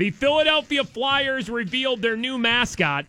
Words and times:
The 0.00 0.10
Philadelphia 0.10 0.82
Flyers 0.82 1.50
revealed 1.50 2.00
their 2.00 2.16
new 2.16 2.38
mascot. 2.38 3.04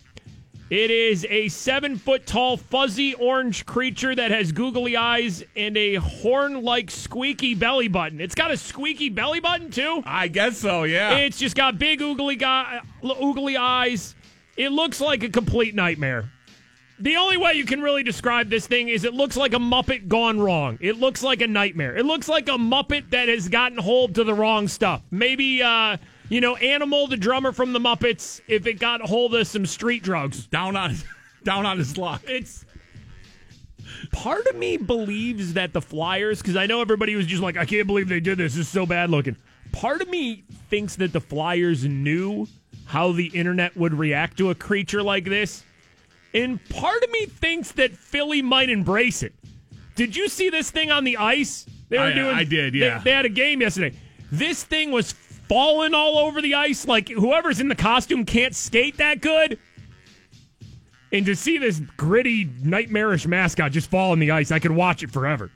It 0.68 0.90
is 0.90 1.24
a 1.30 1.48
seven 1.48 1.96
foot 1.96 2.26
tall, 2.26 2.58
fuzzy 2.58 3.14
orange 3.14 3.64
creature 3.64 4.14
that 4.14 4.30
has 4.30 4.52
googly 4.52 4.94
eyes 4.94 5.42
and 5.56 5.74
a 5.78 5.94
horn 5.94 6.62
like 6.62 6.90
squeaky 6.90 7.54
belly 7.54 7.88
button. 7.88 8.20
It's 8.20 8.34
got 8.34 8.50
a 8.50 8.58
squeaky 8.58 9.08
belly 9.08 9.40
button, 9.40 9.70
too. 9.70 10.02
I 10.04 10.28
guess 10.28 10.58
so, 10.58 10.82
yeah. 10.82 11.16
It's 11.16 11.38
just 11.38 11.56
got 11.56 11.78
big 11.78 12.00
oogly, 12.00 12.38
guy, 12.38 12.82
oogly 13.02 13.56
eyes. 13.58 14.14
It 14.58 14.68
looks 14.68 15.00
like 15.00 15.22
a 15.22 15.30
complete 15.30 15.74
nightmare. 15.74 16.30
The 16.98 17.16
only 17.16 17.38
way 17.38 17.54
you 17.54 17.64
can 17.64 17.80
really 17.80 18.02
describe 18.02 18.50
this 18.50 18.66
thing 18.66 18.90
is 18.90 19.04
it 19.04 19.14
looks 19.14 19.38
like 19.38 19.54
a 19.54 19.58
Muppet 19.58 20.08
gone 20.08 20.38
wrong. 20.38 20.76
It 20.78 20.98
looks 20.98 21.22
like 21.22 21.40
a 21.40 21.48
nightmare. 21.48 21.96
It 21.96 22.04
looks 22.04 22.28
like 22.28 22.50
a 22.50 22.58
Muppet 22.58 23.08
that 23.12 23.28
has 23.28 23.48
gotten 23.48 23.78
hold 23.78 24.16
to 24.16 24.24
the 24.24 24.34
wrong 24.34 24.68
stuff. 24.68 25.00
Maybe, 25.10 25.62
uh, 25.62 25.96
you 26.32 26.40
know, 26.40 26.56
Animal, 26.56 27.06
the 27.08 27.16
drummer 27.16 27.52
from 27.52 27.74
the 27.74 27.78
Muppets, 27.78 28.40
if 28.48 28.66
it 28.66 28.78
got 28.78 29.02
hold 29.02 29.34
of 29.34 29.46
some 29.46 29.66
street 29.66 30.02
drugs. 30.02 30.46
down 30.46 30.76
on 30.76 30.96
down 31.44 31.66
on 31.66 31.76
his 31.76 31.98
luck. 31.98 32.22
It's 32.26 32.64
part 34.12 34.46
of 34.46 34.56
me 34.56 34.76
believes 34.76 35.54
that 35.54 35.72
the 35.72 35.82
Flyers, 35.82 36.40
because 36.40 36.56
I 36.56 36.66
know 36.66 36.80
everybody 36.80 37.14
was 37.16 37.26
just 37.26 37.42
like, 37.42 37.56
I 37.56 37.64
can't 37.64 37.86
believe 37.86 38.08
they 38.08 38.20
did 38.20 38.38
this. 38.38 38.54
This 38.54 38.66
is 38.66 38.72
so 38.72 38.86
bad 38.86 39.10
looking. 39.10 39.36
Part 39.72 40.00
of 40.00 40.08
me 40.08 40.44
thinks 40.70 40.96
that 40.96 41.12
the 41.12 41.20
Flyers 41.20 41.84
knew 41.84 42.46
how 42.86 43.12
the 43.12 43.26
internet 43.26 43.76
would 43.76 43.94
react 43.94 44.38
to 44.38 44.50
a 44.50 44.54
creature 44.54 45.02
like 45.02 45.24
this. 45.24 45.64
And 46.34 46.64
part 46.70 47.02
of 47.02 47.10
me 47.10 47.26
thinks 47.26 47.72
that 47.72 47.92
Philly 47.92 48.40
might 48.40 48.70
embrace 48.70 49.22
it. 49.22 49.34
Did 49.96 50.16
you 50.16 50.28
see 50.28 50.48
this 50.48 50.70
thing 50.70 50.90
on 50.90 51.04
the 51.04 51.18
ice? 51.18 51.66
They 51.90 51.98
were 51.98 52.04
I- 52.04 52.12
doing. 52.14 52.34
I 52.34 52.44
did, 52.44 52.72
they- 52.74 52.78
yeah. 52.78 52.98
They, 52.98 53.10
had 53.12 53.26
a 53.26 53.30
game 53.30 53.60
yesterday. 53.60 53.94
This 54.30 54.64
thing 54.64 54.90
was 54.90 55.12
falling 55.48 55.94
all 55.94 56.18
over 56.18 56.40
the 56.42 56.54
ice. 56.54 56.86
Like 56.86 57.08
whoever's 57.08 57.60
in 57.60 57.68
the 57.68 57.74
costume 57.74 58.24
can't 58.24 58.54
skate 58.54 58.98
that 58.98 59.20
good. 59.20 59.58
And 61.12 61.26
to 61.26 61.36
see 61.36 61.58
this 61.58 61.80
gritty, 61.96 62.50
nightmarish 62.62 63.26
mascot 63.26 63.72
just 63.72 63.90
fall 63.90 64.12
on 64.12 64.18
the 64.18 64.30
ice, 64.30 64.50
I 64.50 64.58
could 64.58 64.70
watch 64.70 65.02
it 65.02 65.10
forever. 65.10 65.50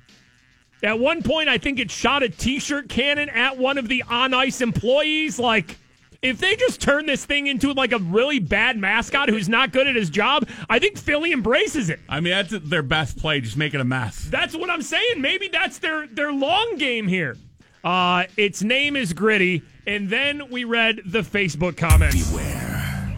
At 0.83 0.98
one 0.98 1.23
point, 1.23 1.48
I 1.48 1.57
think 1.57 1.79
it 1.79 1.91
shot 1.91 2.23
a 2.23 2.29
T-shirt 2.29 2.91
cannon 2.91 3.31
at 3.31 3.57
one 3.57 3.79
of 3.79 3.89
the 3.89 4.05
on 4.11 4.34
ice 4.34 4.61
employees. 4.61 5.39
Like, 5.39 5.79
if 6.20 6.39
they 6.39 6.57
just 6.57 6.81
turn 6.81 7.07
this 7.07 7.25
thing 7.25 7.47
into 7.47 7.73
like 7.73 7.92
a 7.92 7.98
really 7.98 8.39
bad 8.39 8.77
mascot 8.77 9.31
who's 9.31 9.48
not 9.48 9.73
good 9.73 9.87
at 9.87 9.97
his 9.97 10.11
job, 10.11 10.47
I 10.69 10.79
think 10.79 10.98
Philly 10.98 11.33
embraces 11.33 11.89
it. 11.89 12.01
I 12.09 12.20
mean, 12.20 12.33
that's 12.33 12.69
their 12.69 12.83
best 12.83 13.17
play, 13.17 13.41
just 13.41 13.57
make 13.57 13.73
it 13.73 13.81
a 13.81 13.84
mess. 13.84 14.29
That's 14.31 14.55
what 14.55 14.69
I'm 14.69 14.83
saying. 14.83 15.20
Maybe 15.20 15.48
that's 15.48 15.79
their 15.79 16.07
their 16.07 16.33
long 16.33 16.77
game 16.77 17.09
here. 17.09 17.37
Uh, 17.83 18.25
its 18.37 18.62
name 18.62 18.97
is 18.97 19.12
Gritty, 19.12 19.62
and 19.87 20.09
then 20.09 20.51
we 20.51 20.65
read 20.65 21.03
the 21.05 21.20
Facebook 21.20 21.77
comments. 21.77 22.31
Beware. 22.31 22.67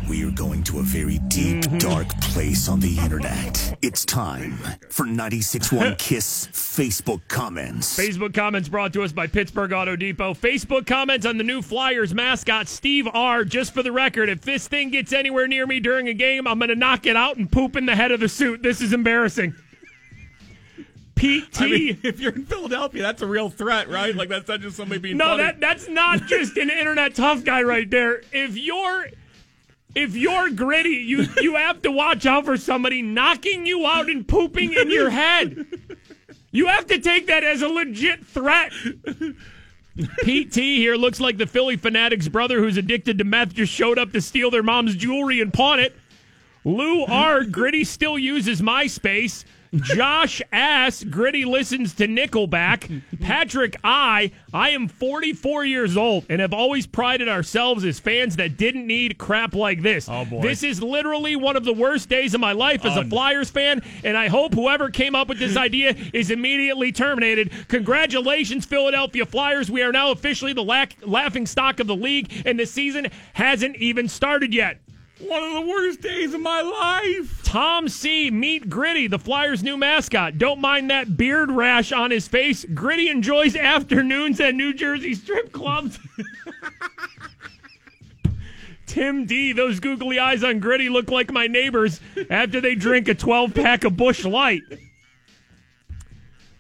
We 0.09 0.25
are 0.25 0.31
going 0.31 0.63
to 0.65 0.79
a 0.79 0.83
very 0.83 1.19
deep, 1.29 1.65
mm-hmm. 1.65 1.77
dark 1.77 2.09
place 2.23 2.67
on 2.67 2.81
the 2.81 2.97
internet. 2.99 3.77
It's 3.83 4.07
time 4.07 4.53
for 4.89 5.05
96.1 5.05 5.99
Kiss 5.99 6.47
Facebook 6.47 7.21
comments. 7.29 7.95
Facebook 7.95 8.33
comments 8.33 8.71
brought 8.71 8.95
to 8.95 9.03
us 9.03 9.13
by 9.13 9.27
Pittsburgh 9.27 9.71
Auto 9.75 9.97
Depot. 9.97 10.33
Facebook 10.33 10.87
comments 10.87 11.27
on 11.27 11.37
the 11.37 11.45
new 11.45 11.61
Flyers 11.61 12.15
mascot, 12.15 12.69
Steve 12.69 13.07
R. 13.13 13.45
Just 13.45 13.75
for 13.75 13.83
the 13.83 13.93
record, 13.93 14.31
if 14.31 14.41
this 14.41 14.67
thing 14.67 14.89
gets 14.89 15.13
anywhere 15.13 15.47
near 15.47 15.67
me 15.67 15.79
during 15.79 16.09
a 16.09 16.15
game, 16.15 16.47
I'm 16.47 16.59
going 16.59 16.71
to 16.71 16.75
knock 16.75 17.05
it 17.05 17.17
out 17.17 17.37
and 17.37 17.53
poop 17.53 17.77
in 17.77 17.85
the 17.85 17.95
head 17.95 18.11
of 18.11 18.21
the 18.21 18.31
suit. 18.31 18.63
This 18.63 18.81
is 18.81 18.95
embarrassing. 18.95 19.55
Pete 21.19 21.53
T. 21.53 21.65
I 21.65 21.69
mean, 21.69 22.01
if 22.03 22.21
you're 22.21 22.33
in 22.33 22.47
Philadelphia, 22.47 23.03
that's 23.03 23.23
a 23.23 23.27
real 23.27 23.51
threat, 23.51 23.89
right? 23.89 24.15
Like 24.15 24.29
that's 24.29 24.49
not 24.49 24.61
just 24.61 24.77
somebody 24.77 25.01
being 25.01 25.17
no, 25.17 25.25
funny. 25.25 25.43
that 25.43 25.61
that's 25.61 25.89
not 25.89 26.27
just 26.27 26.57
an 26.57 26.71
internet 26.71 27.15
tough 27.15 27.45
guy 27.45 27.63
right 27.63 27.91
there. 27.91 28.23
If 28.33 28.57
you're 28.57 29.07
if 29.95 30.17
you're 30.17 30.51
gritty, 30.51 30.91
you 30.91 31.27
you 31.41 31.57
have 31.57 31.83
to 31.83 31.91
watch 31.91 32.27
out 32.27 32.45
for 32.45 32.57
somebody 32.57 33.03
knocking 33.03 33.67
you 33.67 33.85
out 33.87 34.09
and 34.09 34.27
pooping 34.27 34.73
in 34.73 34.91
your 34.91 35.11
head. 35.11 35.67
You 36.51 36.67
have 36.67 36.87
to 36.87 36.99
take 36.99 37.27
that 37.27 37.45
as 37.45 37.61
a 37.63 37.69
legit 37.69 38.27
threat. 38.27 38.73
PT 40.23 40.55
here 40.55 40.97
looks 40.97 41.21
like 41.21 41.39
the 41.39 41.47
Phillie 41.47 41.77
Phanatic's 41.77 42.29
brother 42.29 42.61
who's 42.61 42.77
addicted 42.77 43.19
to 43.19 43.25
meth 43.25 43.53
just 43.53 43.73
showed 43.73 43.99
up 43.99 44.13
to 44.13 44.21
steal 44.21 44.51
their 44.51 44.63
mom's 44.63 44.95
jewelry 44.95 45.41
and 45.41 45.53
pawn 45.53 45.81
it. 45.81 45.97
Lou 46.65 47.05
R. 47.05 47.45
Gritty 47.45 47.85
still 47.85 48.19
uses 48.19 48.61
MySpace. 48.61 49.45
Josh 49.75 50.41
S. 50.51 51.05
Gritty 51.05 51.45
listens 51.45 51.93
to 51.97 52.07
Nickelback. 52.09 53.03
Patrick 53.21 53.77
I. 53.85 54.31
I 54.53 54.71
am 54.71 54.89
44 54.89 55.67
years 55.67 55.95
old 55.95 56.25
and 56.31 56.41
have 56.41 56.55
always 56.55 56.87
prided 56.87 57.29
ourselves 57.29 57.85
as 57.85 58.01
fans 58.01 58.37
that 58.37 58.57
didn't 58.57 58.87
need 58.87 59.19
crap 59.19 59.55
like 59.55 59.83
this. 59.83 60.09
Oh, 60.09 60.25
boy. 60.25 60.41
This 60.41 60.63
is 60.63 60.83
literally 60.83 61.37
one 61.37 61.55
of 61.55 61.65
the 61.65 61.75
worst 61.75 62.09
days 62.09 62.33
of 62.33 62.41
my 62.41 62.53
life 62.53 62.85
as 62.87 62.97
a 62.97 63.05
Flyers 63.05 63.51
fan, 63.51 63.83
and 64.05 64.17
I 64.17 64.29
hope 64.29 64.55
whoever 64.55 64.89
came 64.89 65.15
up 65.15 65.29
with 65.29 65.39
this 65.39 65.57
idea 65.57 65.95
is 66.15 66.31
immediately 66.31 66.91
terminated. 66.91 67.53
Congratulations, 67.69 68.65
Philadelphia 68.65 69.27
Flyers. 69.27 69.71
We 69.71 69.83
are 69.83 69.93
now 69.93 70.13
officially 70.13 70.55
the 70.55 70.65
lack- 70.65 70.97
laughing 71.05 71.45
stock 71.47 71.79
of 71.79 71.87
the 71.87 71.97
league, 71.97 72.33
and 72.47 72.59
the 72.59 72.65
season 72.67 73.09
hasn't 73.35 73.77
even 73.77 74.09
started 74.09 74.55
yet. 74.55 74.79
One 75.21 75.43
of 75.43 75.53
the 75.53 75.69
worst 75.69 76.01
days 76.01 76.33
of 76.33 76.41
my 76.41 76.63
life. 76.63 77.43
Tom 77.43 77.89
C. 77.89 78.31
Meet 78.31 78.71
Gritty, 78.71 79.09
the 79.09 79.19
Flyers' 79.19 79.65
new 79.65 79.77
mascot. 79.77 80.39
Don't 80.39 80.61
mind 80.61 80.91
that 80.91 81.17
beard 81.17 81.51
rash 81.51 81.91
on 81.91 82.11
his 82.11 82.29
face. 82.29 82.65
Gritty 82.73 83.09
enjoys 83.09 83.57
afternoons 83.57 84.41
at 84.41 84.55
New 84.55 84.73
Jersey 84.73 85.15
strip 85.15 85.53
clubs. 85.53 85.99
Tim 88.87 89.27
D. 89.27 89.53
Those 89.53 89.81
googly 89.81 90.19
eyes 90.19 90.45
on 90.45 90.61
Gritty 90.61 90.89
look 90.89 91.11
like 91.11 91.33
my 91.33 91.47
neighbors 91.47 92.01
after 92.31 92.61
they 92.61 92.75
drink 92.75 93.09
a 93.09 93.15
12 93.15 93.55
pack 93.55 93.85
of 93.85 93.97
Busch 93.97 94.25
Light. 94.25 94.63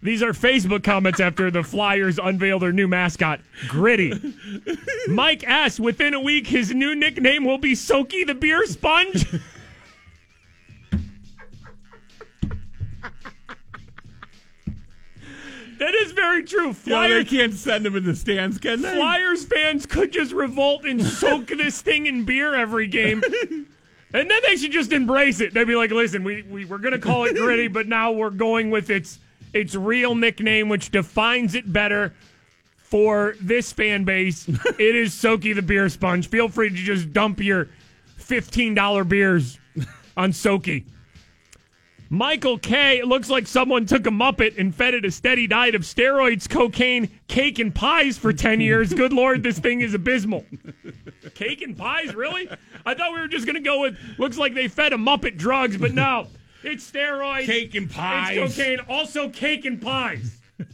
These 0.00 0.22
are 0.22 0.32
Facebook 0.32 0.84
comments 0.84 1.18
after 1.18 1.50
the 1.50 1.62
Flyers 1.62 2.18
unveil 2.18 2.58
their 2.58 2.72
new 2.72 2.86
mascot, 2.86 3.40
Gritty. 3.66 4.12
Mike 5.08 5.42
S. 5.44 5.80
Within 5.80 6.14
a 6.14 6.20
week, 6.20 6.46
his 6.46 6.72
new 6.72 6.94
nickname 6.94 7.44
will 7.44 7.58
be 7.58 7.72
Soaky 7.72 8.24
the 8.24 8.34
Beer 8.34 8.64
Sponge. 8.66 9.26
That 15.78 15.94
is 15.94 16.10
very 16.10 16.42
true. 16.42 16.58
You 16.60 16.66
know, 16.66 16.72
they 16.72 17.08
Flyers, 17.08 17.30
can't 17.30 17.54
send 17.54 17.86
him 17.86 17.94
in 17.94 18.04
the 18.04 18.16
stands, 18.16 18.58
can 18.58 18.82
they? 18.82 18.96
Flyers 18.96 19.44
fans 19.44 19.86
could 19.86 20.12
just 20.12 20.32
revolt 20.32 20.84
and 20.84 21.00
soak 21.00 21.46
this 21.46 21.80
thing 21.82 22.06
in 22.06 22.24
beer 22.24 22.54
every 22.54 22.88
game. 22.88 23.22
And 24.12 24.30
then 24.30 24.40
they 24.46 24.56
should 24.56 24.72
just 24.72 24.92
embrace 24.92 25.40
it. 25.40 25.54
They'd 25.54 25.68
be 25.68 25.76
like, 25.76 25.90
listen, 25.90 26.24
we, 26.24 26.42
we, 26.42 26.64
we're 26.64 26.78
going 26.78 26.94
to 26.94 26.98
call 26.98 27.26
it 27.26 27.36
gritty, 27.36 27.68
but 27.68 27.86
now 27.86 28.10
we're 28.10 28.30
going 28.30 28.70
with 28.70 28.90
its, 28.90 29.20
its 29.52 29.74
real 29.74 30.14
nickname, 30.14 30.68
which 30.68 30.90
defines 30.90 31.54
it 31.54 31.72
better 31.72 32.14
for 32.76 33.34
this 33.40 33.72
fan 33.72 34.04
base. 34.04 34.48
it 34.48 34.96
is 34.96 35.12
Soaky 35.12 35.54
the 35.54 35.62
Beer 35.62 35.88
Sponge. 35.88 36.28
Feel 36.28 36.48
free 36.48 36.70
to 36.70 36.76
just 36.76 37.12
dump 37.12 37.40
your 37.40 37.68
$15 38.18 39.08
beers 39.08 39.58
on 40.16 40.32
Soaky. 40.32 40.84
Michael 42.10 42.58
K. 42.58 42.98
It 42.98 43.06
looks 43.06 43.28
like 43.28 43.46
someone 43.46 43.84
took 43.84 44.06
a 44.06 44.10
Muppet 44.10 44.58
and 44.58 44.74
fed 44.74 44.94
it 44.94 45.04
a 45.04 45.10
steady 45.10 45.46
diet 45.46 45.74
of 45.74 45.82
steroids, 45.82 46.48
cocaine, 46.48 47.10
cake, 47.28 47.58
and 47.58 47.74
pies 47.74 48.16
for 48.16 48.32
10 48.32 48.60
years. 48.60 48.94
Good 48.94 49.12
Lord, 49.12 49.42
this 49.42 49.58
thing 49.58 49.82
is 49.82 49.92
abysmal. 49.92 50.46
Cake 51.34 51.60
and 51.60 51.76
pies, 51.76 52.14
really? 52.14 52.48
I 52.86 52.94
thought 52.94 53.12
we 53.12 53.20
were 53.20 53.28
just 53.28 53.44
going 53.44 53.56
to 53.56 53.60
go 53.60 53.80
with 53.80 53.98
looks 54.16 54.38
like 54.38 54.54
they 54.54 54.68
fed 54.68 54.94
a 54.94 54.96
Muppet 54.96 55.36
drugs, 55.36 55.76
but 55.76 55.92
no. 55.92 56.28
It's 56.62 56.90
steroids. 56.90 57.46
Cake 57.46 57.74
and 57.74 57.90
pies. 57.90 58.36
It's 58.36 58.56
cocaine. 58.56 58.78
Also, 58.88 59.28
cake 59.28 59.64
and 59.64 59.80
pies. 59.80 60.34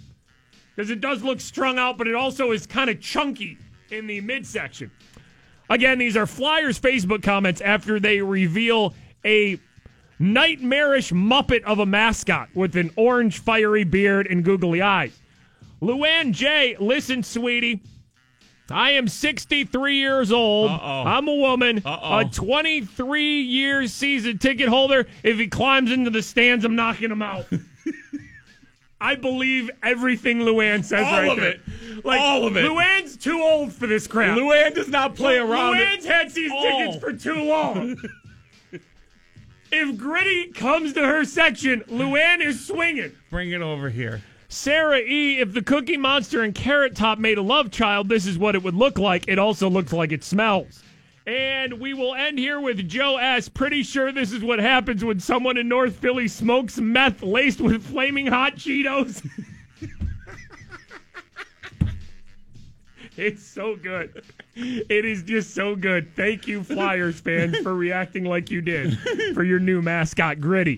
Because 0.76 0.90
it 0.90 1.00
does 1.00 1.22
look 1.22 1.40
strung 1.40 1.78
out, 1.78 1.98
but 1.98 2.08
it 2.08 2.16
also 2.16 2.50
is 2.50 2.66
kind 2.66 2.90
of 2.90 3.00
chunky 3.00 3.56
in 3.92 4.08
the 4.08 4.20
midsection. 4.20 4.90
Again, 5.70 5.98
these 5.98 6.16
are 6.16 6.26
Flyers 6.26 6.80
Facebook 6.80 7.22
comments 7.22 7.60
after 7.60 8.00
they 8.00 8.20
reveal 8.20 8.92
a 9.24 9.60
nightmarish 10.18 11.12
Muppet 11.12 11.62
of 11.62 11.78
a 11.78 11.86
mascot 11.86 12.48
with 12.54 12.76
an 12.76 12.90
orange 12.96 13.38
fiery 13.38 13.84
beard 13.84 14.26
and 14.26 14.44
googly 14.44 14.82
eyes. 14.82 15.16
Luann 15.80 16.32
J, 16.32 16.76
listen, 16.80 17.22
sweetie. 17.22 17.80
I 18.70 18.92
am 18.92 19.08
63 19.08 19.96
years 19.96 20.32
old. 20.32 20.70
Uh-oh. 20.70 21.02
I'm 21.04 21.28
a 21.28 21.34
woman, 21.34 21.82
Uh-oh. 21.84 22.18
a 22.20 22.24
23 22.24 23.42
year 23.42 23.86
season 23.86 24.38
ticket 24.38 24.68
holder. 24.68 25.06
If 25.22 25.38
he 25.38 25.48
climbs 25.48 25.92
into 25.92 26.10
the 26.10 26.22
stands, 26.22 26.64
I'm 26.64 26.74
knocking 26.74 27.10
him 27.10 27.22
out. 27.22 27.46
I 29.00 29.16
believe 29.16 29.70
everything 29.82 30.38
Luann 30.38 30.82
says 30.82 31.06
All 31.06 31.12
right 31.12 31.30
of 31.30 31.36
there. 31.36 31.50
it. 31.50 32.04
Like, 32.06 32.20
All 32.20 32.46
of 32.46 32.56
it. 32.56 32.64
Luann's 32.64 33.18
too 33.18 33.38
old 33.38 33.70
for 33.70 33.86
this 33.86 34.06
crap. 34.06 34.38
Luann 34.38 34.74
does 34.74 34.88
not 34.88 35.14
play 35.14 35.36
around. 35.36 35.74
Luann's 35.76 36.06
had 36.06 36.30
these 36.30 36.50
oh. 36.54 36.62
tickets 36.62 36.96
for 36.96 37.12
too 37.12 37.44
long. 37.44 37.96
if 39.72 39.98
Gritty 39.98 40.52
comes 40.52 40.94
to 40.94 41.06
her 41.06 41.26
section, 41.26 41.82
Luann 41.82 42.40
is 42.40 42.66
swinging. 42.66 43.12
Bring 43.30 43.50
it 43.50 43.60
over 43.60 43.90
here. 43.90 44.22
Sarah 44.54 45.00
E, 45.00 45.40
if 45.40 45.52
the 45.52 45.62
Cookie 45.62 45.96
Monster 45.96 46.42
and 46.42 46.54
Carrot 46.54 46.94
Top 46.94 47.18
made 47.18 47.38
a 47.38 47.42
love 47.42 47.72
child, 47.72 48.08
this 48.08 48.24
is 48.24 48.38
what 48.38 48.54
it 48.54 48.62
would 48.62 48.76
look 48.76 48.98
like. 48.98 49.24
It 49.26 49.36
also 49.36 49.68
looks 49.68 49.92
like 49.92 50.12
it 50.12 50.22
smells. 50.22 50.80
And 51.26 51.80
we 51.80 51.92
will 51.92 52.14
end 52.14 52.38
here 52.38 52.60
with 52.60 52.88
Joe 52.88 53.16
S. 53.16 53.48
Pretty 53.48 53.82
sure 53.82 54.12
this 54.12 54.30
is 54.30 54.44
what 54.44 54.60
happens 54.60 55.04
when 55.04 55.18
someone 55.18 55.56
in 55.56 55.66
North 55.68 55.96
Philly 55.96 56.28
smokes 56.28 56.78
meth 56.78 57.20
laced 57.22 57.60
with 57.60 57.82
flaming 57.82 58.28
hot 58.28 58.54
Cheetos. 58.54 59.28
it's 63.16 63.42
so 63.42 63.74
good. 63.74 64.22
It 64.54 65.04
is 65.04 65.24
just 65.24 65.52
so 65.52 65.74
good. 65.74 66.14
Thank 66.14 66.46
you, 66.46 66.62
Flyers 66.62 67.18
fans, 67.18 67.58
for 67.58 67.74
reacting 67.74 68.24
like 68.24 68.52
you 68.52 68.60
did 68.60 68.96
for 69.34 69.42
your 69.42 69.58
new 69.58 69.82
mascot, 69.82 70.40
Gritty. 70.40 70.72